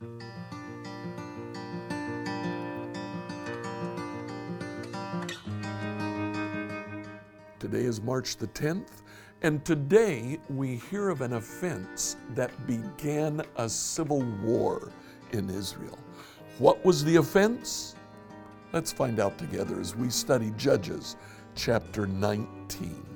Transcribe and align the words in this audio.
Today 0.00 0.10
is 7.72 8.02
March 8.02 8.36
the 8.36 8.48
10th, 8.48 9.02
and 9.40 9.64
today 9.64 10.38
we 10.50 10.76
hear 10.76 11.08
of 11.08 11.22
an 11.22 11.32
offense 11.32 12.16
that 12.34 12.66
began 12.66 13.40
a 13.56 13.66
civil 13.68 14.22
war 14.42 14.92
in 15.32 15.48
Israel. 15.48 15.98
What 16.58 16.84
was 16.84 17.02
the 17.02 17.16
offense? 17.16 17.96
Let's 18.74 18.92
find 18.92 19.18
out 19.18 19.38
together 19.38 19.80
as 19.80 19.96
we 19.96 20.10
study 20.10 20.52
Judges 20.58 21.16
chapter 21.54 22.06
19. 22.06 23.15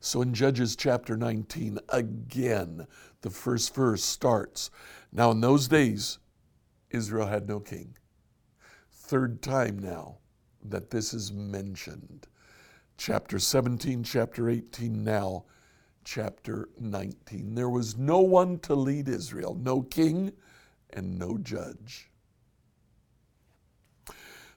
So 0.00 0.22
in 0.22 0.32
Judges 0.32 0.76
chapter 0.76 1.14
19, 1.14 1.78
again, 1.90 2.86
the 3.20 3.28
first 3.28 3.74
verse 3.74 4.02
starts 4.02 4.70
Now 5.12 5.30
in 5.30 5.42
those 5.42 5.68
days, 5.68 6.18
Israel 6.90 7.26
had 7.26 7.46
no 7.46 7.60
king. 7.60 7.96
Third 8.90 9.42
time 9.42 9.78
now 9.78 10.16
that 10.64 10.90
this 10.90 11.12
is 11.12 11.32
mentioned. 11.32 12.28
Chapter 12.96 13.38
17, 13.38 14.02
chapter 14.02 14.48
18, 14.48 15.04
now 15.04 15.44
chapter 16.04 16.70
19. 16.78 17.54
There 17.54 17.68
was 17.68 17.98
no 17.98 18.20
one 18.20 18.58
to 18.60 18.74
lead 18.74 19.08
Israel, 19.08 19.54
no 19.54 19.82
king 19.82 20.32
and 20.90 21.18
no 21.18 21.36
judge. 21.38 22.09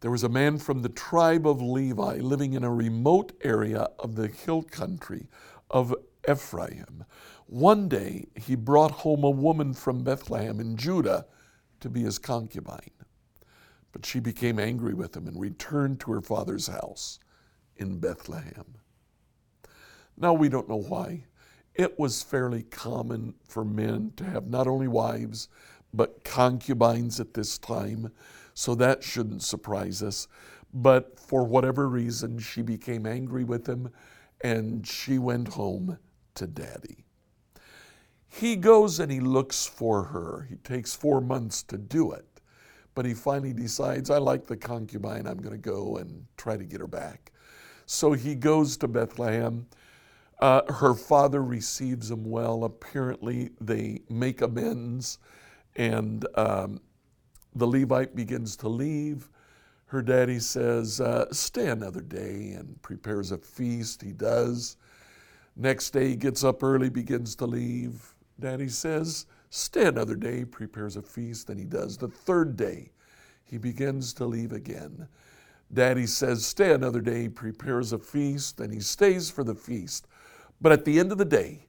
There 0.00 0.10
was 0.10 0.24
a 0.24 0.28
man 0.28 0.58
from 0.58 0.82
the 0.82 0.88
tribe 0.90 1.46
of 1.46 1.62
Levi 1.62 2.16
living 2.18 2.52
in 2.52 2.64
a 2.64 2.72
remote 2.72 3.32
area 3.42 3.88
of 3.98 4.14
the 4.14 4.28
hill 4.28 4.62
country 4.62 5.28
of 5.70 5.94
Ephraim. 6.28 7.04
One 7.46 7.88
day 7.88 8.26
he 8.34 8.56
brought 8.56 8.90
home 8.90 9.24
a 9.24 9.30
woman 9.30 9.72
from 9.72 10.04
Bethlehem 10.04 10.60
in 10.60 10.76
Judah 10.76 11.26
to 11.80 11.88
be 11.88 12.02
his 12.02 12.18
concubine. 12.18 12.90
But 13.92 14.04
she 14.04 14.20
became 14.20 14.58
angry 14.58 14.92
with 14.92 15.16
him 15.16 15.26
and 15.26 15.40
returned 15.40 16.00
to 16.00 16.12
her 16.12 16.20
father's 16.20 16.66
house 16.66 17.18
in 17.76 17.98
Bethlehem. 17.98 18.74
Now 20.18 20.34
we 20.34 20.48
don't 20.50 20.68
know 20.68 20.76
why. 20.76 21.24
It 21.74 21.98
was 21.98 22.22
fairly 22.22 22.64
common 22.64 23.34
for 23.46 23.64
men 23.64 24.12
to 24.16 24.24
have 24.24 24.48
not 24.48 24.66
only 24.66 24.88
wives, 24.88 25.48
but 25.92 26.24
concubines 26.24 27.20
at 27.20 27.34
this 27.34 27.58
time, 27.58 28.10
so 28.58 28.74
that 28.74 29.04
shouldn't 29.04 29.42
surprise 29.42 30.02
us. 30.02 30.28
But 30.72 31.20
for 31.20 31.44
whatever 31.44 31.90
reason, 31.90 32.38
she 32.38 32.62
became 32.62 33.04
angry 33.04 33.44
with 33.44 33.68
him 33.68 33.90
and 34.40 34.86
she 34.86 35.18
went 35.18 35.48
home 35.48 35.98
to 36.36 36.46
daddy. 36.46 37.04
He 38.28 38.56
goes 38.56 38.98
and 38.98 39.12
he 39.12 39.20
looks 39.20 39.66
for 39.66 40.04
her. 40.04 40.46
He 40.48 40.56
takes 40.56 40.96
four 40.96 41.20
months 41.20 41.62
to 41.64 41.76
do 41.76 42.12
it, 42.12 42.40
but 42.94 43.04
he 43.04 43.12
finally 43.12 43.52
decides, 43.52 44.08
I 44.08 44.16
like 44.16 44.46
the 44.46 44.56
concubine, 44.56 45.26
I'm 45.26 45.36
going 45.38 45.60
to 45.60 45.70
go 45.70 45.98
and 45.98 46.24
try 46.38 46.56
to 46.56 46.64
get 46.64 46.80
her 46.80 46.86
back. 46.86 47.32
So 47.84 48.14
he 48.14 48.34
goes 48.34 48.78
to 48.78 48.88
Bethlehem. 48.88 49.66
Uh, 50.40 50.62
her 50.72 50.94
father 50.94 51.42
receives 51.42 52.10
him 52.10 52.24
well. 52.24 52.64
Apparently, 52.64 53.50
they 53.60 54.00
make 54.08 54.40
amends, 54.40 55.18
and 55.76 56.26
um, 56.36 56.80
the 57.56 57.66
Levite 57.66 58.14
begins 58.14 58.56
to 58.56 58.68
leave. 58.68 59.30
Her 59.86 60.02
daddy 60.02 60.40
says, 60.40 61.00
uh, 61.00 61.32
Stay 61.32 61.68
another 61.68 62.00
day, 62.00 62.52
and 62.52 62.80
prepares 62.82 63.32
a 63.32 63.38
feast. 63.38 64.02
He 64.02 64.12
does. 64.12 64.76
Next 65.56 65.90
day, 65.90 66.08
he 66.08 66.16
gets 66.16 66.44
up 66.44 66.62
early, 66.62 66.90
begins 66.90 67.34
to 67.36 67.46
leave. 67.46 68.14
Daddy 68.38 68.68
says, 68.68 69.26
Stay 69.50 69.86
another 69.86 70.16
day, 70.16 70.44
prepares 70.44 70.96
a 70.96 71.02
feast, 71.02 71.48
and 71.48 71.58
he 71.58 71.64
does. 71.64 71.96
The 71.96 72.08
third 72.08 72.56
day, 72.56 72.90
he 73.44 73.58
begins 73.58 74.12
to 74.14 74.26
leave 74.26 74.52
again. 74.52 75.08
Daddy 75.72 76.06
says, 76.06 76.44
Stay 76.44 76.72
another 76.72 77.00
day, 77.00 77.28
prepares 77.28 77.92
a 77.92 77.98
feast, 77.98 78.60
and 78.60 78.72
he 78.72 78.80
stays 78.80 79.30
for 79.30 79.44
the 79.44 79.54
feast. 79.54 80.08
But 80.60 80.72
at 80.72 80.84
the 80.84 80.98
end 80.98 81.12
of 81.12 81.18
the 81.18 81.24
day, 81.24 81.66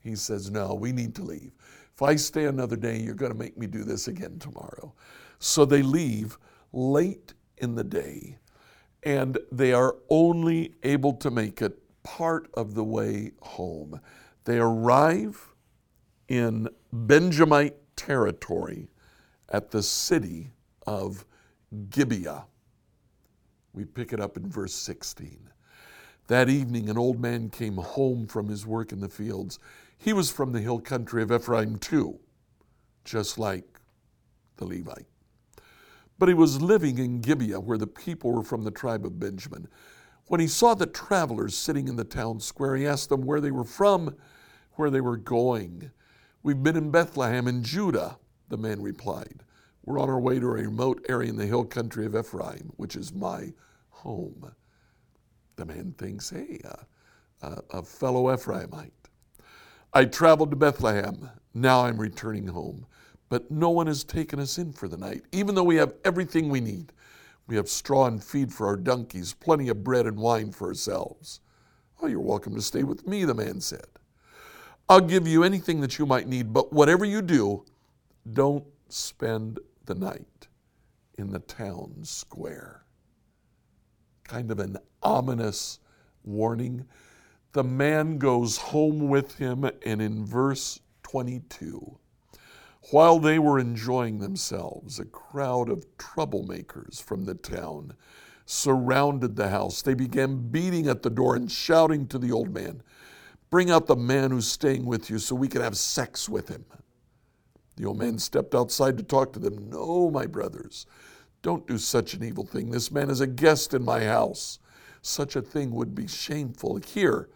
he 0.00 0.14
says, 0.14 0.50
No, 0.50 0.74
we 0.74 0.92
need 0.92 1.14
to 1.14 1.22
leave. 1.22 1.52
If 1.96 2.02
I 2.02 2.16
stay 2.16 2.44
another 2.44 2.76
day, 2.76 2.98
you're 2.98 3.14
going 3.14 3.32
to 3.32 3.38
make 3.38 3.56
me 3.56 3.66
do 3.66 3.82
this 3.82 4.06
again 4.06 4.38
tomorrow. 4.38 4.92
So 5.38 5.64
they 5.64 5.80
leave 5.80 6.36
late 6.74 7.32
in 7.56 7.74
the 7.74 7.84
day, 7.84 8.36
and 9.02 9.38
they 9.50 9.72
are 9.72 9.96
only 10.10 10.74
able 10.82 11.14
to 11.14 11.30
make 11.30 11.62
it 11.62 11.78
part 12.02 12.50
of 12.52 12.74
the 12.74 12.84
way 12.84 13.32
home. 13.40 13.98
They 14.44 14.58
arrive 14.58 15.40
in 16.28 16.68
Benjamite 16.92 17.76
territory 17.96 18.88
at 19.48 19.70
the 19.70 19.82
city 19.82 20.50
of 20.86 21.24
Gibeah. 21.88 22.44
We 23.72 23.86
pick 23.86 24.12
it 24.12 24.20
up 24.20 24.36
in 24.36 24.50
verse 24.50 24.74
16. 24.74 25.48
That 26.26 26.50
evening, 26.50 26.90
an 26.90 26.98
old 26.98 27.20
man 27.20 27.48
came 27.48 27.76
home 27.76 28.26
from 28.26 28.48
his 28.48 28.66
work 28.66 28.92
in 28.92 29.00
the 29.00 29.08
fields. 29.08 29.60
He 29.98 30.12
was 30.12 30.30
from 30.30 30.52
the 30.52 30.60
hill 30.60 30.80
country 30.80 31.22
of 31.22 31.32
Ephraim, 31.32 31.78
too, 31.78 32.20
just 33.04 33.38
like 33.38 33.64
the 34.56 34.64
Levite. 34.64 35.06
But 36.18 36.28
he 36.28 36.34
was 36.34 36.62
living 36.62 36.98
in 36.98 37.20
Gibeah, 37.20 37.60
where 37.60 37.78
the 37.78 37.86
people 37.86 38.32
were 38.32 38.42
from 38.42 38.64
the 38.64 38.70
tribe 38.70 39.04
of 39.04 39.18
Benjamin. 39.18 39.68
When 40.28 40.40
he 40.40 40.48
saw 40.48 40.74
the 40.74 40.86
travelers 40.86 41.56
sitting 41.56 41.88
in 41.88 41.96
the 41.96 42.04
town 42.04 42.40
square, 42.40 42.76
he 42.76 42.86
asked 42.86 43.10
them 43.10 43.22
where 43.22 43.40
they 43.40 43.50
were 43.50 43.64
from, 43.64 44.16
where 44.72 44.90
they 44.90 45.00
were 45.00 45.16
going. 45.16 45.90
We've 46.42 46.62
been 46.62 46.76
in 46.76 46.90
Bethlehem 46.90 47.48
in 47.48 47.62
Judah, 47.62 48.18
the 48.48 48.56
man 48.56 48.80
replied. 48.80 49.42
We're 49.84 50.00
on 50.00 50.08
our 50.08 50.20
way 50.20 50.40
to 50.40 50.46
a 50.46 50.50
remote 50.50 51.04
area 51.08 51.30
in 51.30 51.36
the 51.36 51.46
hill 51.46 51.64
country 51.64 52.06
of 52.06 52.16
Ephraim, 52.16 52.72
which 52.76 52.96
is 52.96 53.12
my 53.12 53.52
home. 53.90 54.52
The 55.56 55.64
man 55.64 55.94
thinks, 55.96 56.30
hey, 56.30 56.60
uh, 57.42 57.56
a 57.70 57.82
fellow 57.82 58.34
Ephraimite. 58.34 58.90
I 59.92 60.04
traveled 60.04 60.50
to 60.50 60.56
Bethlehem. 60.56 61.30
Now 61.54 61.84
I'm 61.84 61.98
returning 61.98 62.48
home. 62.48 62.86
But 63.28 63.50
no 63.50 63.70
one 63.70 63.86
has 63.86 64.04
taken 64.04 64.38
us 64.38 64.58
in 64.58 64.72
for 64.72 64.88
the 64.88 64.96
night, 64.96 65.22
even 65.32 65.54
though 65.54 65.64
we 65.64 65.76
have 65.76 65.94
everything 66.04 66.48
we 66.48 66.60
need. 66.60 66.92
We 67.48 67.56
have 67.56 67.68
straw 67.68 68.06
and 68.06 68.22
feed 68.22 68.52
for 68.52 68.66
our 68.66 68.76
donkeys, 68.76 69.32
plenty 69.32 69.68
of 69.68 69.84
bread 69.84 70.06
and 70.06 70.16
wine 70.16 70.52
for 70.52 70.68
ourselves. 70.68 71.40
Oh, 72.00 72.06
you're 72.06 72.20
welcome 72.20 72.54
to 72.54 72.62
stay 72.62 72.82
with 72.82 73.06
me, 73.06 73.24
the 73.24 73.34
man 73.34 73.60
said. 73.60 73.86
I'll 74.88 75.00
give 75.00 75.26
you 75.26 75.42
anything 75.42 75.80
that 75.80 75.98
you 75.98 76.06
might 76.06 76.28
need, 76.28 76.52
but 76.52 76.72
whatever 76.72 77.04
you 77.04 77.22
do, 77.22 77.64
don't 78.32 78.64
spend 78.88 79.58
the 79.86 79.94
night 79.94 80.48
in 81.18 81.30
the 81.30 81.40
town 81.40 81.96
square. 82.02 82.84
Kind 84.24 84.50
of 84.50 84.60
an 84.60 84.76
ominous 85.02 85.80
warning. 86.24 86.86
The 87.56 87.64
man 87.64 88.18
goes 88.18 88.58
home 88.58 89.08
with 89.08 89.38
him, 89.38 89.64
and 89.64 90.02
in 90.02 90.26
verse 90.26 90.78
22, 91.04 91.96
while 92.90 93.18
they 93.18 93.38
were 93.38 93.58
enjoying 93.58 94.18
themselves, 94.18 94.98
a 94.98 95.06
crowd 95.06 95.70
of 95.70 95.86
troublemakers 95.96 97.02
from 97.02 97.24
the 97.24 97.32
town 97.32 97.94
surrounded 98.44 99.36
the 99.36 99.48
house. 99.48 99.80
They 99.80 99.94
began 99.94 100.50
beating 100.50 100.86
at 100.86 101.00
the 101.00 101.08
door 101.08 101.34
and 101.34 101.50
shouting 101.50 102.06
to 102.08 102.18
the 102.18 102.30
old 102.30 102.52
man, 102.52 102.82
Bring 103.48 103.70
out 103.70 103.86
the 103.86 103.96
man 103.96 104.32
who's 104.32 104.46
staying 104.46 104.84
with 104.84 105.08
you 105.08 105.18
so 105.18 105.34
we 105.34 105.48
can 105.48 105.62
have 105.62 105.78
sex 105.78 106.28
with 106.28 106.50
him. 106.50 106.66
The 107.76 107.86
old 107.86 107.96
man 107.96 108.18
stepped 108.18 108.54
outside 108.54 108.98
to 108.98 109.02
talk 109.02 109.32
to 109.32 109.38
them. 109.38 109.70
No, 109.70 110.10
my 110.10 110.26
brothers, 110.26 110.84
don't 111.40 111.66
do 111.66 111.78
such 111.78 112.12
an 112.12 112.22
evil 112.22 112.44
thing. 112.44 112.70
This 112.70 112.90
man 112.90 113.08
is 113.08 113.22
a 113.22 113.26
guest 113.26 113.72
in 113.72 113.82
my 113.82 114.04
house. 114.04 114.58
Such 115.00 115.36
a 115.36 115.40
thing 115.40 115.70
would 115.70 115.94
be 115.94 116.06
shameful. 116.06 116.76
Here, 116.84 117.30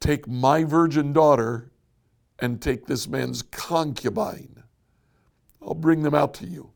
take 0.00 0.26
my 0.26 0.64
virgin 0.64 1.12
daughter 1.12 1.70
and 2.38 2.60
take 2.60 2.86
this 2.86 3.08
man's 3.08 3.42
concubine. 3.42 4.62
I'll 5.62 5.74
bring 5.74 6.02
them 6.02 6.14
out 6.14 6.34
to 6.34 6.46
you. 6.46 6.70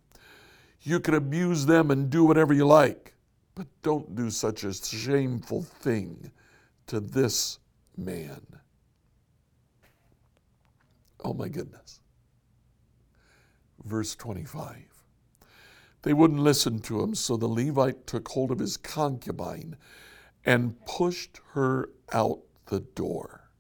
You 0.83 1.01
can 1.01 1.15
abuse 1.15 1.67
them 1.67 1.91
and 1.91 2.09
do 2.09 2.25
whatever 2.25 2.55
you 2.55 2.67
like, 2.67 3.15
but 3.55 3.67
don't 3.83 4.15
do 4.15 4.31
such 4.31 4.65
a 4.65 4.73
shameful 4.73 5.63
thing 5.63 6.31
to 6.87 7.01
this 7.01 7.59
man. 7.97 8.41
Oh 11.23 11.35
my 11.35 11.49
goodness. 11.49 12.01
Verse 13.85 14.15
25. 14.15 14.85
They 16.03 16.13
wouldn't 16.13 16.41
listen 16.41 16.79
to 16.81 17.03
him, 17.03 17.15
so 17.15 17.37
the 17.37 17.49
Levite 17.49 18.07
took 18.07 18.29
hold 18.29 18.51
of 18.51 18.61
his 18.61 18.77
concubine 18.77 19.77
and 20.45 20.83
pushed 20.87 21.41
her 21.53 21.91
out 22.13 22.41
the 22.69 22.81
door. 22.81 23.51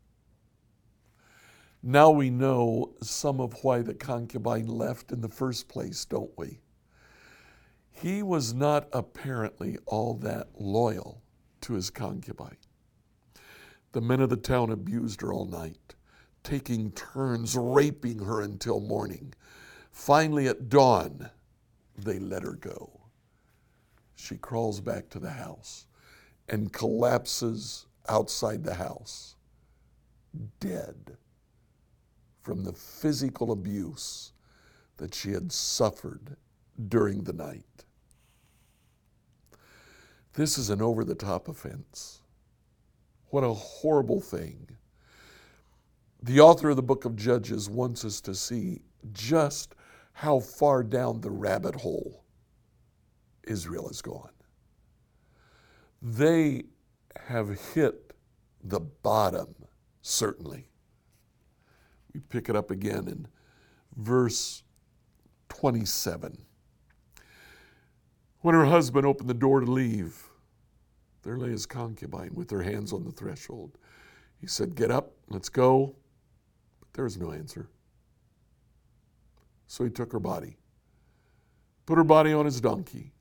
Now 1.82 2.10
we 2.10 2.30
know 2.30 2.94
some 3.02 3.40
of 3.40 3.62
why 3.62 3.82
the 3.82 3.94
concubine 3.94 4.66
left 4.66 5.12
in 5.12 5.20
the 5.20 5.28
first 5.28 5.68
place, 5.68 6.04
don't 6.04 6.30
we? 6.36 6.60
He 7.90 8.22
was 8.22 8.54
not 8.54 8.88
apparently 8.92 9.76
all 9.86 10.14
that 10.14 10.48
loyal 10.58 11.22
to 11.62 11.74
his 11.74 11.90
concubine. 11.90 12.56
The 13.92 14.00
men 14.00 14.20
of 14.20 14.30
the 14.30 14.36
town 14.36 14.70
abused 14.70 15.20
her 15.22 15.32
all 15.32 15.46
night, 15.46 15.94
taking 16.44 16.92
turns 16.92 17.56
raping 17.56 18.20
her 18.20 18.40
until 18.40 18.80
morning. 18.80 19.34
Finally, 19.90 20.46
at 20.46 20.68
dawn, 20.68 21.30
they 21.96 22.18
let 22.18 22.42
her 22.42 22.52
go. 22.52 23.00
She 24.14 24.36
crawls 24.36 24.80
back 24.80 25.08
to 25.10 25.18
the 25.18 25.30
house 25.30 25.86
and 26.48 26.72
collapses 26.72 27.87
outside 28.08 28.64
the 28.64 28.74
house, 28.74 29.36
dead 30.60 31.16
from 32.42 32.64
the 32.64 32.72
physical 32.72 33.52
abuse 33.52 34.32
that 34.96 35.14
she 35.14 35.32
had 35.32 35.52
suffered 35.52 36.36
during 36.88 37.24
the 37.24 37.32
night. 37.32 37.64
This 40.34 40.56
is 40.56 40.70
an 40.70 40.80
over 40.80 41.04
the 41.04 41.14
top 41.14 41.48
offense. 41.48 42.20
What 43.30 43.44
a 43.44 43.52
horrible 43.52 44.20
thing. 44.20 44.68
The 46.22 46.40
author 46.40 46.70
of 46.70 46.76
the 46.76 46.82
book 46.82 47.04
of 47.04 47.16
Judges 47.16 47.68
wants 47.68 48.04
us 48.04 48.20
to 48.22 48.34
see 48.34 48.80
just 49.12 49.74
how 50.12 50.40
far 50.40 50.82
down 50.82 51.20
the 51.20 51.30
rabbit 51.30 51.74
hole 51.74 52.24
Israel 53.44 53.88
has 53.88 54.02
gone. 54.02 54.30
They 56.02 56.64
have 57.26 57.74
hit 57.74 58.12
the 58.62 58.80
bottom, 58.80 59.54
certainly. 60.02 60.68
We 62.12 62.20
pick 62.20 62.48
it 62.48 62.56
up 62.56 62.70
again 62.70 63.08
in 63.08 63.26
verse 63.96 64.62
27. 65.48 66.38
When 68.40 68.54
her 68.54 68.66
husband 68.66 69.04
opened 69.04 69.28
the 69.28 69.34
door 69.34 69.60
to 69.60 69.70
leave, 69.70 70.28
there 71.22 71.36
lay 71.36 71.50
his 71.50 71.66
concubine 71.66 72.34
with 72.34 72.50
her 72.50 72.62
hands 72.62 72.92
on 72.92 73.04
the 73.04 73.12
threshold. 73.12 73.76
He 74.40 74.46
said, 74.46 74.74
Get 74.74 74.90
up, 74.90 75.12
let's 75.28 75.48
go. 75.48 75.96
But 76.78 76.88
there 76.92 77.04
was 77.04 77.18
no 77.18 77.32
answer. 77.32 77.68
So 79.66 79.84
he 79.84 79.90
took 79.90 80.12
her 80.12 80.20
body, 80.20 80.56
put 81.84 81.98
her 81.98 82.04
body 82.04 82.32
on 82.32 82.46
his 82.46 82.60
donkey. 82.60 83.12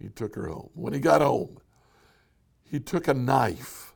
He 0.00 0.08
took 0.08 0.34
her 0.36 0.46
home. 0.46 0.70
When 0.74 0.92
he 0.92 1.00
got 1.00 1.20
home, 1.20 1.58
he 2.70 2.80
took 2.80 3.08
a 3.08 3.14
knife 3.14 3.94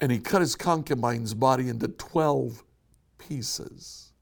and 0.00 0.10
he 0.10 0.18
cut 0.18 0.40
his 0.40 0.56
concubine's 0.56 1.34
body 1.34 1.68
into 1.68 1.88
12 1.88 2.64
pieces. 3.18 4.12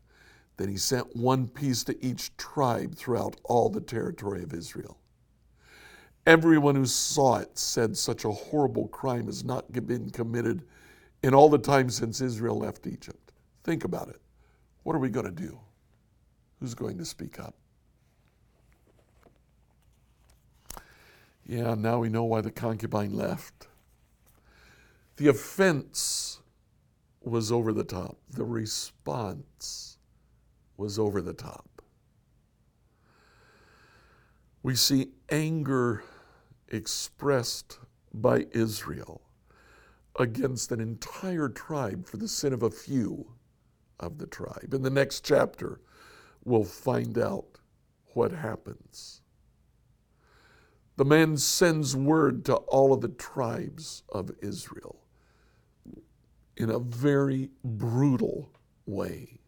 Then 0.57 0.69
he 0.69 0.77
sent 0.77 1.15
one 1.15 1.47
piece 1.47 1.85
to 1.85 2.05
each 2.05 2.37
tribe 2.37 2.97
throughout 2.97 3.37
all 3.45 3.69
the 3.69 3.81
territory 3.81 4.43
of 4.43 4.53
Israel. 4.53 4.99
Everyone 6.27 6.75
who 6.75 6.85
saw 6.85 7.37
it 7.37 7.57
said 7.57 7.97
such 7.97 8.25
a 8.25 8.31
horrible 8.31 8.89
crime 8.89 9.27
has 9.27 9.45
not 9.45 9.73
been 9.87 10.11
committed 10.11 10.65
in 11.23 11.33
all 11.33 11.49
the 11.49 11.59
time 11.59 11.89
since 11.89 12.21
Israel 12.21 12.59
left 12.59 12.87
Egypt. 12.87 13.33
Think 13.65 13.85
about 13.85 14.09
it. 14.09 14.21
What 14.83 14.95
are 14.97 15.01
we 15.01 15.09
going 15.09 15.27
to 15.27 15.33
do? 15.33 15.59
Who's 16.61 16.75
going 16.75 16.99
to 16.99 17.05
speak 17.05 17.39
up? 17.39 17.55
Yeah, 21.49 21.75
now 21.75 21.99
we 21.99 22.11
know 22.11 22.25
why 22.25 22.43
the 22.43 22.51
concubine 22.51 23.15
left. 23.17 23.69
The 25.17 25.29
offense 25.29 26.41
was 27.23 27.51
over 27.51 27.73
the 27.73 27.85
top, 27.85 28.19
the 28.31 28.45
response 28.45 29.97
was 30.77 30.99
over 30.99 31.23
the 31.23 31.33
top. 31.33 31.83
We 34.63 34.75
see 34.75 35.09
anger 35.31 36.05
expressed 36.69 37.79
by 38.13 38.47
Israel 38.53 39.23
against 40.19 40.71
an 40.71 40.81
entire 40.81 41.49
tribe 41.49 42.07
for 42.07 42.19
the 42.19 42.29
sin 42.29 42.53
of 42.53 42.63
a 42.63 42.71
few 42.71 43.33
of 43.99 44.19
the 44.19 44.27
tribe. 44.27 44.75
In 44.75 44.83
the 44.83 44.91
next 44.91 45.25
chapter, 45.25 45.81
we'll 46.45 46.65
find 46.65 47.17
out 47.17 47.59
what 48.13 48.33
happens. 48.33 49.23
The 50.99 51.05
man 51.05 51.37
sends 51.37 51.95
word 51.95 52.45
to 52.47 52.57
all 52.57 52.93
of 52.93 53.03
the 53.03 53.09
tribes 53.11 54.03
of 54.09 54.33
Israel 54.43 54.97
in 56.57 56.71
a 56.71 56.81
very 56.81 57.51
brutal 57.63 58.51
way. 58.85 59.39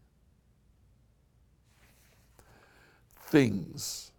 Things 3.17 4.13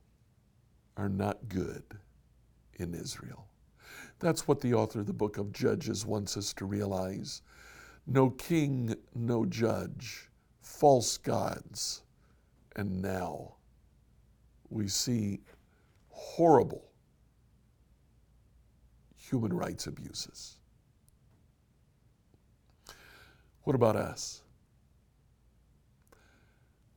are 0.98 1.08
not 1.08 1.48
good 1.48 1.84
in 2.74 2.94
Israel. 2.94 3.48
That's 4.20 4.46
what 4.46 4.60
the 4.60 4.74
author 4.74 5.00
of 5.00 5.08
the 5.08 5.14
book 5.14 5.38
of 5.38 5.54
Judges 5.54 6.06
wants 6.06 6.36
us 6.36 6.52
to 6.56 6.66
realize. 6.66 7.44
No 8.06 8.32
king, 8.32 8.94
no 9.16 9.46
judge, 9.46 10.30
false 10.60 11.18
gods. 11.18 12.04
And 12.76 13.02
now 13.02 13.54
we 14.70 14.90
see 14.90 15.40
horrible 16.10 16.91
human 19.32 19.54
rights 19.54 19.88
abuses. 19.88 20.58
What 23.64 23.76
about 23.76 23.96
us? 23.96 24.42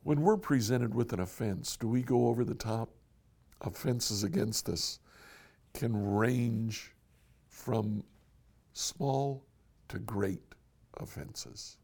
When 0.03 0.21
we're 0.21 0.37
presented 0.37 0.95
with 0.95 1.13
an 1.13 1.21
offense, 1.21 1.77
do 1.77 1.87
we 1.87 2.03
go 2.03 2.27
over 2.27 2.45
the 2.45 2.55
top? 2.55 2.91
Offenses 3.61 4.25
against 4.25 4.69
us 4.69 4.99
can 5.75 6.15
range 6.15 6.93
from 7.49 8.03
small 8.73 9.45
to 9.89 10.01
great 10.01 10.43
offenses. 10.99 11.79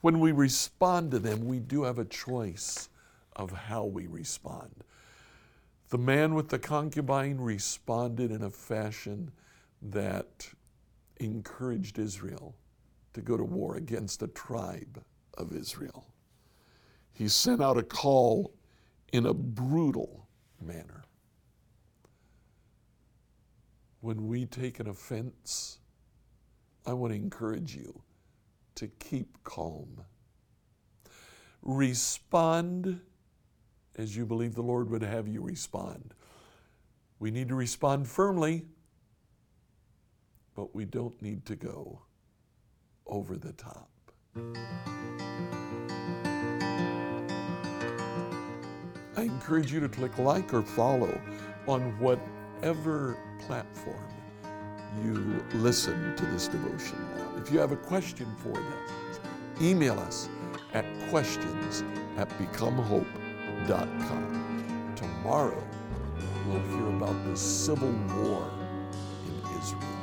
When 0.00 0.18
we 0.18 0.32
respond 0.32 1.12
to 1.12 1.20
them, 1.20 1.46
we 1.46 1.60
do 1.60 1.84
have 1.84 1.98
a 1.98 2.04
choice 2.04 2.88
of 3.36 3.52
how 3.52 3.84
we 3.84 4.08
respond. 4.08 4.74
The 5.90 5.98
man 5.98 6.34
with 6.34 6.48
the 6.48 6.58
concubine 6.58 7.38
responded 7.38 8.30
in 8.30 8.42
a 8.42 8.50
fashion 8.50 9.32
that 9.82 10.48
encouraged 11.16 11.98
Israel 11.98 12.54
to 13.12 13.20
go 13.20 13.36
to 13.36 13.42
war 13.42 13.76
against 13.76 14.22
a 14.22 14.28
tribe 14.28 15.02
of 15.34 15.52
Israel. 15.52 16.06
He 17.12 17.26
sent 17.26 17.60
out 17.60 17.76
a 17.76 17.82
call 17.82 18.54
in 19.12 19.26
a 19.26 19.34
brutal 19.34 20.28
manner. 20.60 21.02
When 24.00 24.28
we 24.28 24.46
take 24.46 24.78
an 24.78 24.88
offense, 24.88 25.78
I 26.86 26.92
want 26.92 27.12
to 27.12 27.16
encourage 27.16 27.74
you 27.74 28.00
to 28.76 28.86
keep 28.86 29.42
calm. 29.42 30.04
Respond 31.62 33.00
as 33.96 34.16
you 34.16 34.24
believe 34.26 34.54
the 34.54 34.62
Lord 34.62 34.90
would 34.90 35.02
have 35.02 35.28
you 35.28 35.42
respond. 35.42 36.14
We 37.18 37.30
need 37.30 37.48
to 37.48 37.54
respond 37.54 38.08
firmly, 38.08 38.64
but 40.54 40.74
we 40.74 40.84
don't 40.84 41.20
need 41.20 41.44
to 41.46 41.56
go 41.56 42.00
over 43.06 43.36
the 43.36 43.52
top. 43.52 43.90
I 49.16 49.22
encourage 49.22 49.72
you 49.72 49.80
to 49.80 49.88
click 49.88 50.16
like 50.18 50.54
or 50.54 50.62
follow 50.62 51.20
on 51.66 51.98
whatever 51.98 53.18
platform 53.40 54.08
you 55.04 55.44
listen 55.54 56.16
to 56.16 56.24
this 56.26 56.48
devotion 56.48 56.96
on. 57.18 57.42
If 57.42 57.52
you 57.52 57.58
have 57.58 57.72
a 57.72 57.76
question 57.76 58.34
for 58.36 58.58
us, 58.58 59.20
email 59.60 59.98
us 60.00 60.28
at 60.72 60.84
questions 61.10 61.84
at 62.16 62.28
becomehope.com. 62.38 63.19
Tomorrow, 64.96 65.62
we'll 66.46 66.60
hear 66.60 66.88
about 66.88 67.24
the 67.24 67.36
civil 67.36 67.92
war 68.16 68.50
in 69.26 69.58
Israel. 69.60 69.99